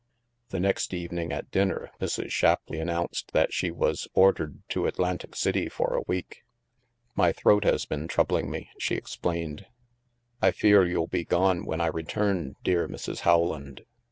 The 0.49 0.59
next 0.59 0.95
evening 0.95 1.31
at 1.31 1.51
dinner, 1.51 1.91
Mrs. 2.01 2.31
Shapleigh 2.31 2.79
an 2.79 2.87
nounced 2.87 3.27
that 3.33 3.53
she 3.53 3.69
was 3.69 4.07
ordered 4.15 4.63
to 4.69 4.87
Atlantic 4.87 5.35
City 5.35 5.69
for 5.69 5.95
a 5.95 6.01
week." 6.07 6.43
My 7.15 7.31
throat 7.31 7.65
has 7.65 7.85
been 7.85 8.07
troubling 8.07 8.49
me," 8.49 8.71
she 8.79 8.97
ex 8.97 9.15
plained." 9.15 9.67
I 10.41 10.49
fear 10.53 10.87
you'll 10.87 11.05
be 11.05 11.23
gone 11.23 11.65
when 11.65 11.81
I 11.81 11.85
return, 11.85 12.55
dear 12.63 12.87
Mrs. 12.87 13.23
Rowland. 13.27 13.81